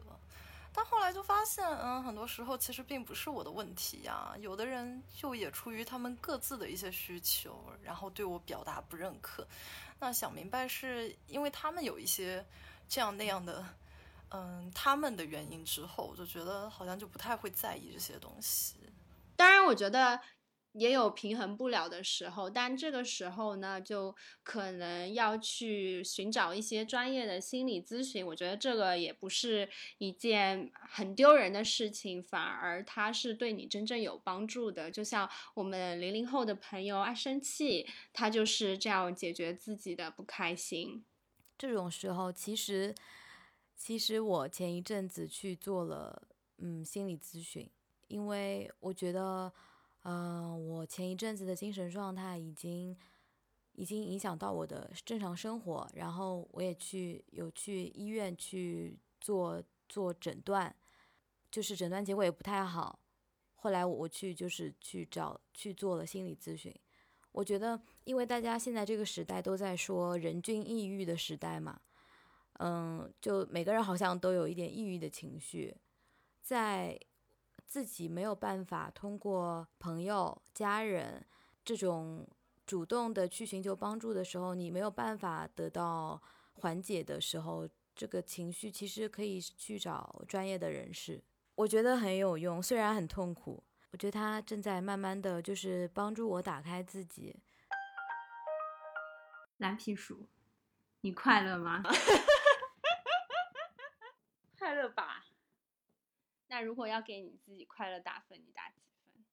[0.77, 9.47] 但后来就发现，嗯，很多时候其实并不是我的问题呀，有的人就也出于他们各自的一些需求，然后对我表达不认可。
[9.99, 12.45] 那想明白是因为他们有一些。
[12.89, 13.65] 这样那样的，
[14.29, 18.77] 嗯，他们的原因之后，我就觉得好像就不太会在意这些东西。
[19.35, 20.17] 当然，我觉得
[20.77, 28.25] 也有平衡不了的时候，但这个时候呢，就可能要去寻找一些专业的心理咨询。
[28.25, 34.91] 我觉得这个也不是一件很丢人的事情，反而它是对你真正有帮助的。
[34.91, 41.03] 就像我们零零后的朋友爱生气，他就是这样解决自己的不开心。
[41.57, 42.93] 这种时候，其实，
[43.75, 46.27] 其实我前一阵子去做了，
[46.59, 47.67] 嗯，心理咨询，
[48.07, 49.51] 因为我觉得，
[50.09, 52.97] 嗯，我前一阵子的精神状态已经，
[53.73, 60.73] 已经影响到我的正常生活，然后我也去有去医院去做做诊断，
[61.51, 62.97] 就是诊断结果也不太好，
[63.55, 66.73] 后来我去就是去找去做了心理咨询。
[67.33, 71.81] 我觉得，因为大家现在这个时代都在说人均抑郁的时代嘛，
[72.59, 75.75] 嗯，就每个人好像都有一点抑郁的情绪，
[76.41, 76.97] 在
[77.67, 81.23] 自己没有办法通过朋友、家人
[81.65, 82.25] 这种
[82.65, 86.21] 主动的去寻求帮助的时候，你没有办法得到
[86.53, 91.21] 缓解的时候，这个情绪其实可以去找专业的人士，
[91.55, 93.63] 我觉得很有用，虽然很痛苦。
[93.91, 97.35] 我觉得他正在慢慢的就是帮助我打开自己。
[99.57, 100.27] 蓝皮鼠，
[101.01, 101.81] 你快乐吗？
[104.59, 105.25] 快乐吧。
[106.57, 109.23] 那如果要给你自己快乐打分，你打几分？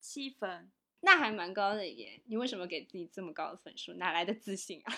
[0.00, 0.72] 七分。
[1.00, 2.22] 那还蛮高的耶。
[2.24, 3.92] 你为什么给自己这么高的分数？
[3.94, 4.94] 哪来的自信啊？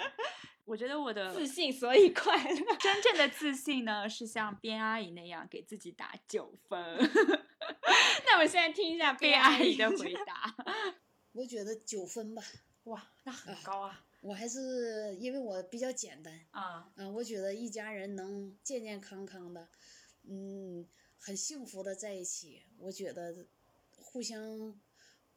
[0.66, 2.76] 我觉得我的自信所以快乐。
[2.76, 6.78] 真正的自信呢，是像边阿姨那样给自己打九分。
[8.26, 10.54] 那我现在听一下边阿姨的回答。
[11.32, 12.42] 我觉得九分吧。
[12.84, 14.04] 哇，那很高啊！
[14.20, 19.68] 我还是因为我比较简单啊，嗯，我觉得一家人能健健康康的，
[20.28, 20.84] 嗯，
[21.18, 23.46] 很幸福的在一起，我觉得
[23.96, 24.80] 互相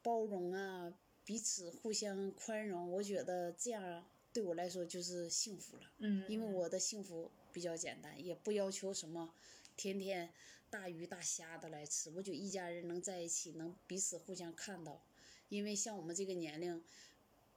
[0.02, 0.92] 包容啊，
[1.24, 5.90] 彼此互相宽容，我觉得这样对我来说就是幸福了。
[5.98, 9.34] 嗯，因为我的幸福比较简单，也不要求什么
[9.76, 10.32] 天天
[10.68, 15.04] 大鱼大虾的来吃，我觉得一家人能在一起，能彼此互相看到，
[15.48, 16.82] 因为像我们这个年龄。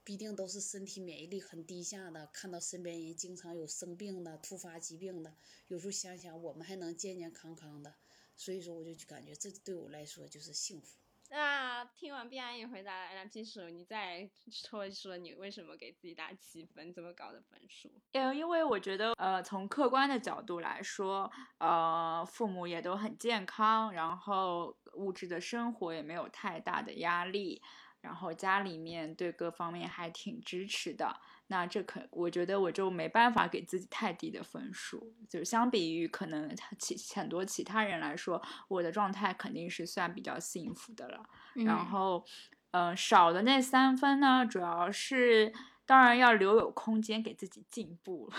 [0.06, 5.34] 必定都是身体免疫力很低下的，看到身边人经常有生病的、突发疾病的，
[5.70, 7.96] 有时候想想我们还能健健康康的，
[8.36, 10.98] 所以说我就感觉这对我来说就是幸福。
[11.30, 17.92] 那听完毕阿姨回答蓝皮鼠，你再说一说你为什么给自己打七分这么高的分数？
[18.12, 27.62] 呃，因为我觉得，呃，从客观的角度来说，呃，父母也都很健康，然后物质的生活也没有太大的压力。
[28.02, 31.22] 然后家里面对各方面还挺支持的，
[31.54, 41.24] 那这可我觉得我就没办法给自己太低的分数，就相比于可能其很多其他人来说，我的状态肯定是算比较幸福的了。
[41.54, 42.26] 然后，
[42.72, 45.54] 嗯，少的那三分呢，主要是
[45.86, 48.34] 当然要留有空间给自己进步。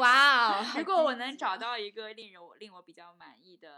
[0.00, 0.66] 哇哦！
[0.76, 3.68] 如果我能找到一个令人我令我比较满意的。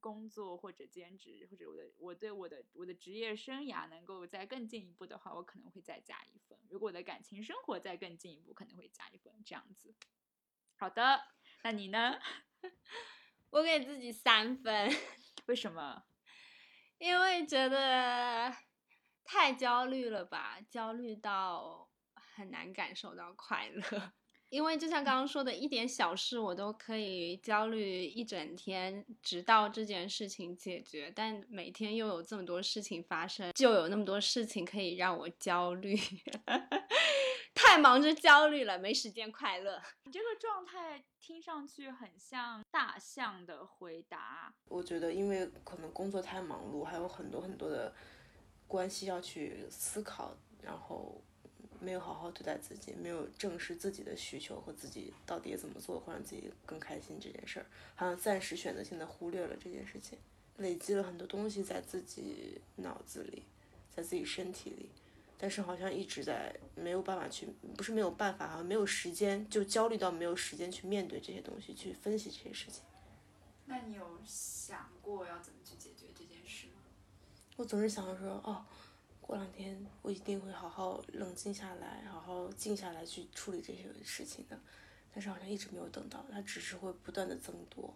[0.00, 6.58] 工作或者兼职，或者我的我对我的我的职业生涯能够再更进一步的话，我可能会再加一分。
[6.68, 9.32] 如果我的感情生活再更进一步，可能会加一分。
[9.44, 9.94] 这样子。
[10.76, 11.20] 好的，
[11.62, 12.18] 那你呢？
[13.50, 14.90] 我给自己三分。
[15.46, 16.04] 为什么？
[16.98, 18.54] 因为觉得
[19.24, 24.12] 太焦虑了吧，焦虑到很难感受到快乐。
[24.50, 31.10] 因为就像刚刚说的，一点小事我都可以焦虑一整天，直到这件事情解决。
[31.14, 35.96] 但每天又有这么多事情发生，就有那么多事情可以让我焦虑，
[37.54, 39.80] 太忙着焦虑了，没时间快乐。
[40.02, 44.52] 你这个状态听上去很像大象的回答。
[44.66, 47.94] 我觉得，因为可能工作太忙碌，还有很多很多的
[48.66, 51.22] 关系要去思考，然后。
[51.80, 60.18] 没有好好对待自己，没有正视自己的需求和自己到底怎么做会让自己更开心这件事儿，好像暂时选择性的忽略了这件事情，
[60.58, 63.44] 累积了很多东西在自己脑子里，
[63.94, 64.90] 在自己身体里，
[65.38, 72.82] 但是好像一直在没有办法去，不是没有办法好像，没有时间，就焦虑到没有时间去面对这些东西，去分析这些事情。
[73.64, 76.82] 那你有想过要怎么去解决这件事吗？
[77.56, 78.64] 我总是想着说，哦。
[79.30, 84.58] 过两天我一定会好好冷静下来，好好静下来去处理这些事情的，
[85.14, 87.94] 但是好像一直没有等到，它只是会不断的增多，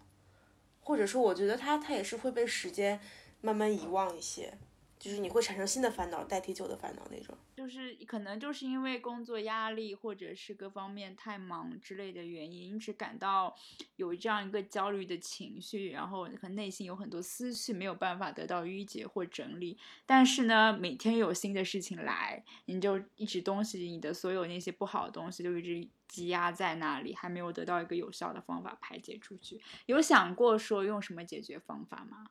[0.79, 3.01] 或者说我觉得它它也是会被时间
[3.41, 4.57] 慢慢遗忘一些。
[4.97, 7.37] 就是你会产生新的烦恼，代替旧的烦恼那种。
[7.55, 13.55] 就是可能就是因为工作压力，或者是各方面太忙之类的原因，一直感到
[13.97, 19.77] 有这样一个焦虑的情绪，然后可能内心有很多思绪没有办法得到淤结或整理。
[20.05, 29.61] 但是呢，每天有新的事情来，你就一直东西，你的所有那些不好的东西就一直积压在那里，还没有得到一个有效的方法排解出去。
[29.85, 32.25] 有想过说用什么解决方法吗？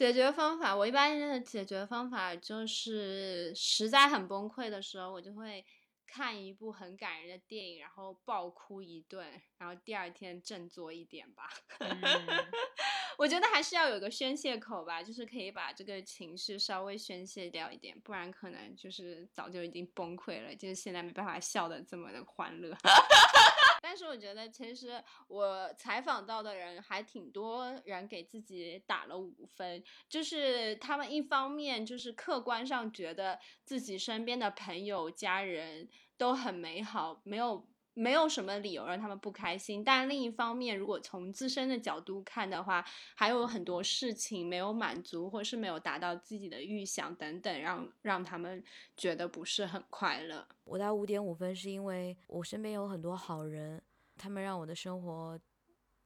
[0.00, 5.62] 解决方法，我一般的解决方法就是实在很崩溃的时候，我就会
[6.06, 11.50] 看一部很感人的电影，然后爆哭一顿，然后第二天振作一点吧。
[13.18, 22.74] 我觉得还是要有个宣泄口吧，就是可以把这个情绪稍微宣泄掉一点，不然可能就是早就已经崩溃了，就是现在没办法笑的这么的欢乐。
[23.90, 39.82] 但是我觉得，其实我采访到的人还挺多人给自己打了五分，就是他们一方面就是客观上觉得自己身边的朋友、家人都很美好，没有没有什么理由让他们不开心。
[39.82, 48.62] 但另一方面，如果从自身的角度看的话，还有很多事情没有满足，或是没有达到自己的预想等等，让让他们
[48.96, 50.46] 觉得不是很快乐。
[50.64, 53.82] 我打五点五分，是因为我身边有很多好人，
[54.16, 55.38] 他们让我的生活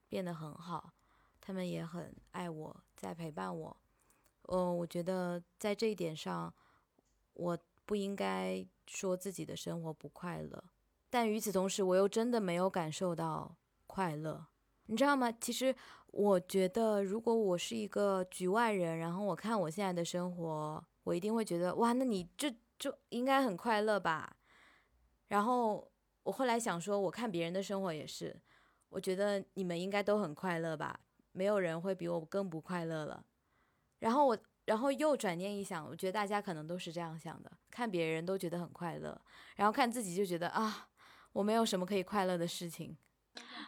[0.09, 0.93] 变得很好，
[1.41, 3.77] 他们也很爱我，在陪伴我。
[4.49, 6.53] 嗯，我觉得在这一点上，
[7.35, 10.65] 我不应该说自己的生活不快乐，
[11.15, 13.57] 但与此同时，我又真的没有感受到
[13.87, 14.49] 快乐，
[14.87, 15.31] 你知道吗？
[15.41, 15.73] 其实
[16.09, 24.39] 我觉得，如果我是一个局外人，然后我看我现在的生活，我一定会觉得，哇，那你这就应该很快乐吧？
[25.29, 25.89] 然后
[26.25, 28.37] 我后来想说，我看别人的生活也是，
[28.89, 30.99] 我觉得你们应该都很快乐吧，
[31.31, 33.25] 没有人会比我更不快乐了。
[34.01, 39.17] 然后我，然后又转念一想，我觉得大家可能都是这样想的，看别人都觉得很快乐，
[39.55, 40.89] 然后看自己就觉得啊，
[41.35, 42.97] 我没有什么可以快乐的事情。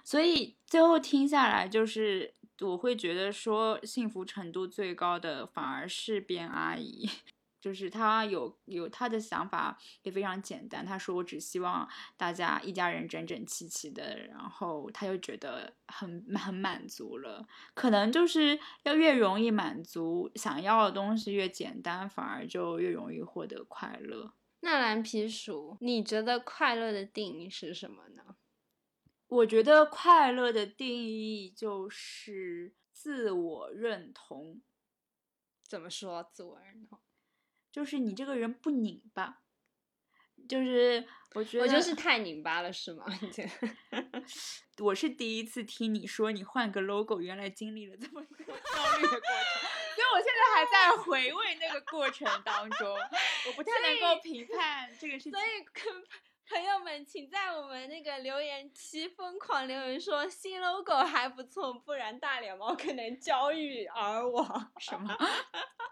[0.03, 7.09] 所以最后听下来，就是我会觉得说，幸福程度最高的反而是边阿姨。
[7.59, 17.45] 就是他有有他的想法也非常简单，他说我只希望大家一家人整整齐齐的，然后他又觉得很很满足了。
[17.75, 24.33] 可能就是要越容易满足想要的东西越简单，反而就越容易获得快乐。
[24.61, 28.37] 那蓝皮鼠，你觉得快乐的定义是什么呢？
[29.29, 34.63] 我觉得快乐的定义就是自我认同。
[35.69, 37.01] 怎么说自我认同？
[37.73, 39.43] 就是你这个人不拧巴，
[40.49, 41.05] 就是
[41.35, 43.05] 我觉得我就是太拧巴了，是吗？
[44.79, 49.76] 我是第一次听你说你换个 logo，原来经历了这么多 焦虑的过程，
[50.17, 52.89] 我现在还在回味那个过程当中，
[53.49, 55.33] 我不太能够评判这个事情。
[55.33, 56.03] 所以跟
[56.49, 64.73] 朋友们，请在我们那个留言区疯狂留言说新 logo 还不错，不然大脸猫可能焦虑而亡。
[64.79, 65.15] 什么？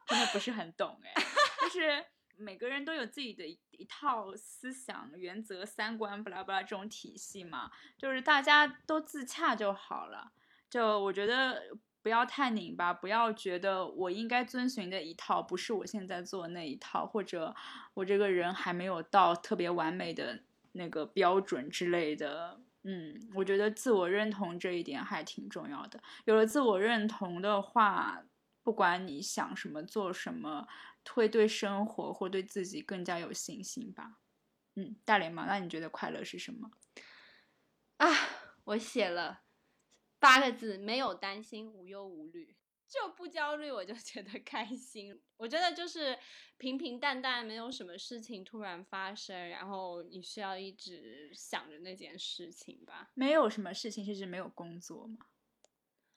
[0.07, 1.12] 真的不是很懂哎。
[1.61, 2.03] 就是
[2.39, 10.33] 每个人都有自己的一一套思想、原则、三观，巴拉巴拉这种体系嘛，就是大家都自洽就好了。
[10.70, 11.62] 就我觉得
[12.05, 17.57] 不要太拧巴，不要觉得我应该遵循的一套不是我现在做那一套，或者
[17.94, 20.40] 我这个人还没有到特别完美的
[20.72, 22.61] 那个标准之类的。
[22.82, 25.98] 嗯，我觉得自我认同这一点还挺重要的。
[26.26, 28.22] 有了自我认同的话，
[28.62, 30.68] 不管你想什么、做什么。
[31.12, 34.16] 会对生活或对自己更加有信心吧。
[34.74, 36.70] 嗯，大脸猫，那你觉得快乐是什么？
[37.98, 38.09] 啊，
[38.64, 39.42] 我写了
[40.25, 42.57] 八个字：没有担心，无忧无虑，
[42.89, 45.20] 就不焦虑，我就觉得开心。
[45.37, 46.18] 我觉得就是
[46.57, 53.11] 平平淡淡，没有什么事情突然发生，然后你需要一直想着那件事情吧。
[53.12, 55.27] 没有什么事情是指没有工作吗？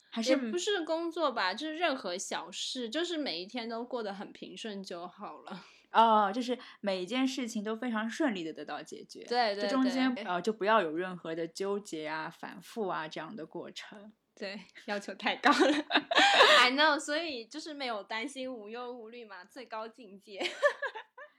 [0.09, 1.53] 还是不是工作吧？
[1.53, 5.65] 就是任何小事，就是每一天都过得很平顺就好了。
[5.91, 9.23] 哦，就是每一件事情都非常顺利的得到解决。
[9.25, 14.11] 对对，这中间呃就不要有任何的纠结啊、反复啊这样的过程。
[14.35, 15.57] 对，要求太高了。
[16.59, 20.39] I know，所以就是没有担心、无忧无虑嘛，最高境界。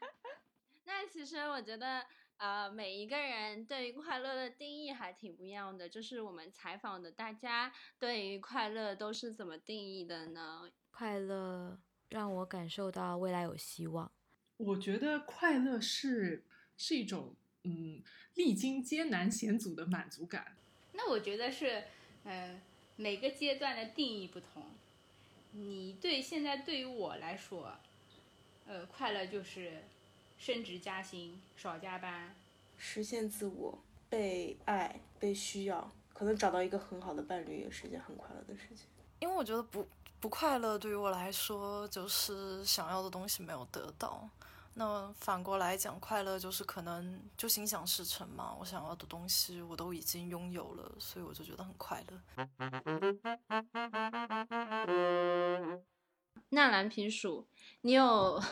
[0.84, 2.04] 那其实我觉得。
[2.40, 5.88] 呃，每一个人对于快乐的定义还挺不一样的。
[5.88, 10.70] 就是我们采访的大家对于快乐都是怎么定义的呢？
[10.92, 14.12] 快乐让我感受到未来有希望。
[14.58, 16.44] 我觉得快乐是
[16.76, 17.34] 是一种
[17.64, 18.02] 嗯，
[18.34, 20.54] 历经艰难险阻的满足感。
[20.92, 21.84] 那我觉得是，
[22.24, 22.60] 嗯，
[22.96, 24.66] 每个阶段的定义不同。
[25.52, 27.78] 你对现在对于我来说，
[28.66, 29.82] 呃，快乐就是。
[30.40, 32.32] 升职加薪，少加班，
[32.76, 33.76] 实现自我，
[34.08, 38.86] 被爱，被需要，可能找到一个很好的伴侣也是件很快乐的事情。
[39.18, 39.84] 因为我觉得不
[40.20, 44.28] 不快乐对于我来说就是想要的东西没有得到。
[44.74, 52.20] 那反过来讲，快乐就是可能就心想事成嘛，我想要的东西我都已经拥有了，所以我就觉得很快乐。
[56.50, 57.48] 纳兰皮鼠，
[57.80, 58.40] 你有？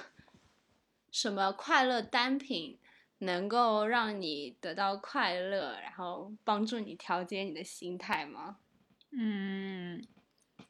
[1.12, 2.78] 什么快乐单品
[3.18, 8.58] 能够让你得到快乐，然后帮助你调节你的心态吗？
[9.12, 10.06] 嗯，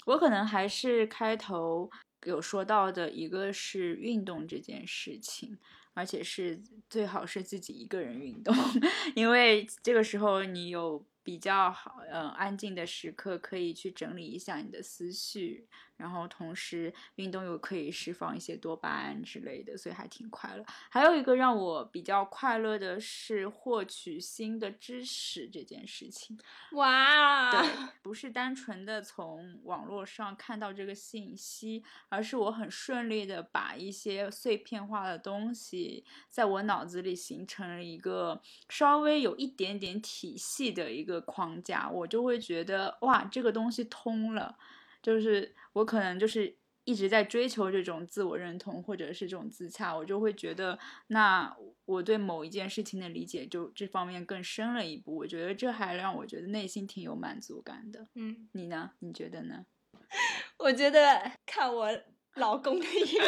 [0.07, 1.89] 我可能还是开头
[2.25, 5.57] 有说到的一个是运动这件事情，
[5.95, 8.55] 而且是最好是自己一个人运动，
[9.15, 15.66] 因为这个时候你有比较好嗯安静的时刻，可以去整理一下你的思绪。
[15.97, 20.62] 然后同时运动又可以释放一些多巴胺之类的，所以还挺快乐。
[20.91, 26.39] 还有一个让我比较快乐的是获取新的知识这件事情。
[26.72, 27.66] 哇，对，
[28.03, 44.57] 不是单纯的从网络上看到这个信息，而是我很顺利的把一些碎片化的东西在我脑子里形成了一个稍微有一点点体系的一个框架，我就会觉得哇，这个东西通了。
[45.03, 55.17] 就是我可能就是一直在追求这种自我认同，或者是这种自洽，我就会觉得，那我对某一件事情的理解就这方面更深了一步。
[55.17, 58.09] 我觉得这还让我觉得内心挺有满足感的。
[58.14, 58.93] 嗯，你呢？
[58.99, 59.67] 你觉得呢？
[60.59, 61.89] 我觉得看我
[62.35, 63.19] 老公的影片。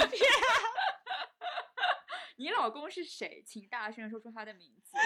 [2.36, 3.42] 你老公是谁？
[3.44, 4.96] 请大声说出他的名字。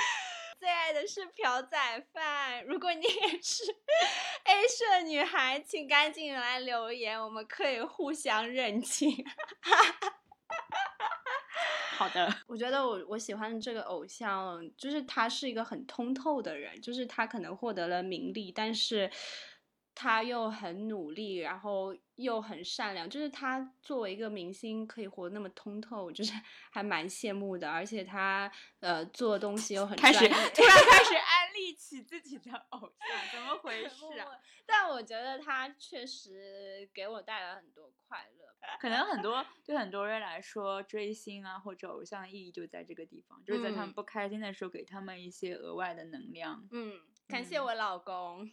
[0.62, 2.64] 最爱的是朴宰范。
[2.66, 3.64] 如果你也是
[4.46, 9.10] A 社女孩，请赶紧来留言，我们可以互相认清。
[11.98, 19.10] 好的， 我觉得我我喜欢的这个偶像，就是他是一个很通透的人，就是他可能获得了名利，但是
[19.94, 26.32] 他又很努力，然后又很善良，就是他作为一个明星可以活得那么通透，就是
[26.72, 27.70] 还蛮羡慕的。
[27.70, 34.26] 而且他呃做东西又很开始突然开始安利起自己的偶像，怎么回 事啊？
[34.64, 38.42] 但我觉得他确实给我带来很多快乐。
[38.80, 46.66] 可能很多对很多人来说，追星啊或者偶像的意义就在这个地方，就是在他们嗯不开心的时候给他们一些额外的能量。
[46.70, 48.50] 嗯，感谢我老公。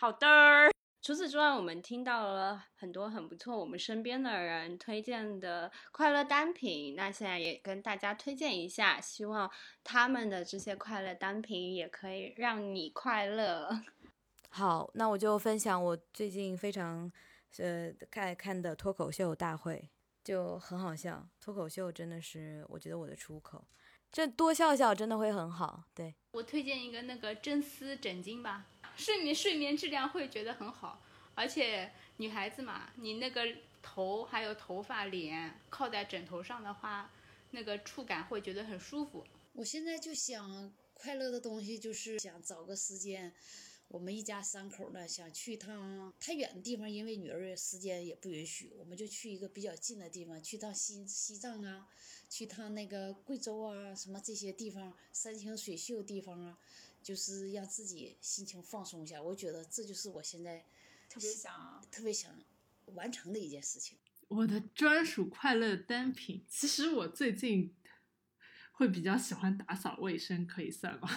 [0.00, 0.70] 好的。
[1.02, 9.50] 除此之外，我们听到了很多很不错我们身边的人推荐的快乐单品，那现在也跟大家推荐一下，希望
[9.82, 13.68] 他们的这些快乐单品也可以让你快乐。
[14.50, 17.10] 好，那我就分享我最近非常
[17.56, 19.90] 呃看看的脱口秀大会，
[20.22, 21.26] 就很好笑。
[21.40, 23.66] 脱口秀真的是我觉得我的出口，
[24.12, 25.82] 这多笑笑真的会很好。
[25.92, 28.66] 对，我推荐一个那个真丝枕巾吧，
[28.98, 31.00] 睡眠睡眠质量会觉得很好，
[31.34, 33.46] 而且女孩子嘛，你那个
[33.80, 37.10] 头还有头发、脸靠在枕头上的话，
[37.52, 39.24] 那个触感会觉得很舒服。
[39.52, 43.32] 我现在就想快乐的东西，就是想找个时间，
[43.86, 51.86] 我们一家三口呢想去一趟太远的地方，因为女儿时间也不允许，我们就去一个比较近的地方，去趟西西藏啊，
[52.28, 56.58] 去趟那个贵州啊，什么这些地方山清水秀地方啊，
[57.08, 59.22] 就是让自己心情放松一下。
[59.22, 60.66] 我觉得这就是我现在
[61.08, 62.30] 特别想特别想
[62.92, 63.96] 完成的一件事情。
[64.28, 67.74] 我的专属快乐单品，其实我最近
[68.72, 71.08] 会比较喜欢打扫卫生，可以算吗？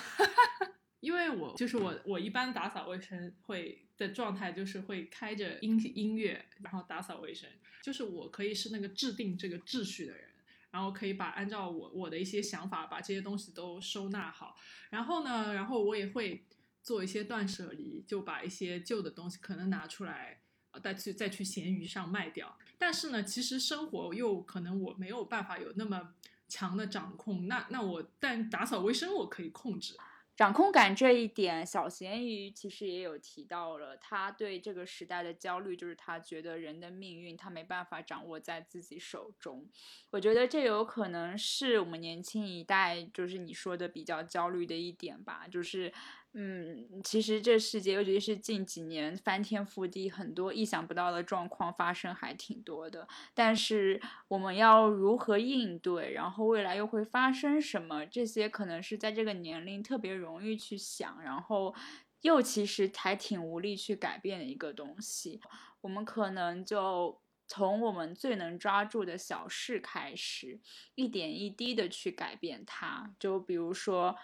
[1.01, 7.49] 因为我就是我，我一般打扫卫生会的状态就是会开着音音乐，然后打扫卫生，
[7.83, 10.29] 就是我可以是那个制定这个秩序的人，
[10.72, 14.55] 然后可以把按照我我的一些想法把这些东西都收纳好，
[14.89, 16.45] 然后呢，然后我也会
[16.82, 20.39] 做一些断舍离，就把一些旧的东西可能拿出来。
[20.74, 26.13] 呃再去再去闲鱼上卖掉，但是呢，其实生活又可能我没有办法有那么
[26.47, 29.97] 强的掌控，那那我但打扫卫生我可以控制，
[30.41, 39.69] 掌控感这一点，小咸鱼其实也有提到了，他对这个时代的焦虑，就是他觉得人的命运他没办法掌握在自己手中。
[40.09, 45.93] 我觉得这有可能是我们年轻一代，就是你说的比较焦虑的一点吧，就是。
[46.34, 53.05] 嗯，其实这世界，尤其是近几年翻天覆地，很多意想不到的状况发生还挺多的。
[53.34, 61.75] 但是我们要如何应对，然后未来又会发生什么，这些可能是在这个年龄特别容易去想，然后
[62.21, 65.41] 又其实还挺无力去改变的一个东西。
[65.82, 70.61] 我们可能就从我们最能抓住的小事开始，
[70.95, 73.13] 一点一滴的去改变它。
[73.19, 74.15] 就比如说。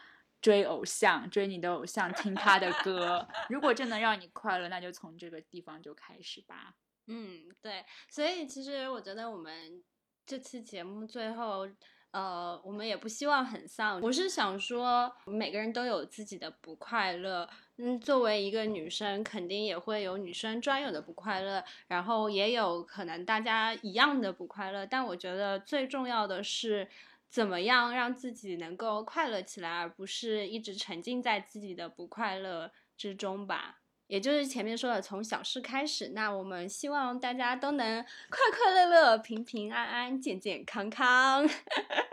[0.48, 3.28] 追偶像，追你的偶像，听他的歌。
[3.50, 6.74] 如果真能让你快乐，那就从这个地方就开始吧。
[7.08, 7.84] 嗯，对。
[8.10, 9.84] 所以其实我觉得我们
[10.26, 11.68] 这期节目最后，
[12.12, 14.00] 呃，我们也不希望很丧。
[14.00, 17.50] 我是想说，每个人都有自己的不快乐。
[17.76, 24.86] 嗯，作为一个女生，肯定也会有女生专有的不快乐，然后也有可能大家一样的不快乐。
[24.86, 26.88] 但我觉得最重要的是。
[27.30, 33.80] 怎么样让自己能够快乐起来，而不是一直沉浸在自己的不快乐之中吧？
[34.08, 36.14] 也就是前面说的，从小事开始。
[36.16, 41.46] 那我们希望大家都能快快乐乐、平平安安、健健康康。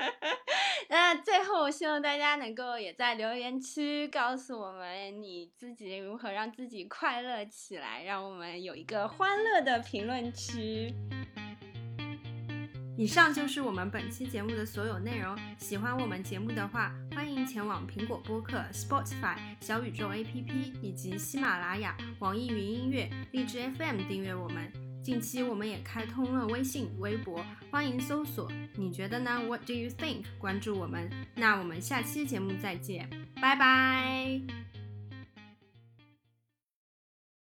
[0.90, 10.92] 那最后，希望大家能够也在留言区告诉我们你自己如何让自己快乐起来，让我们有一个欢乐的评论区。
[12.96, 15.36] 以上就是我们本期节目的所有内容。
[15.58, 24.72] 喜欢我们节目的话，欢迎前往苹果播客、Spotify、小宇宙 APP 以及喜马拉雅、网易云音乐、荔枝 FM 订阅我们。
[25.02, 30.24] 近期我们也开通了微信、微博，欢迎搜索“你觉得呢？”What do you think？
[30.38, 31.10] 关注我们。
[31.34, 34.63] 那我们下期节目再见，拜拜。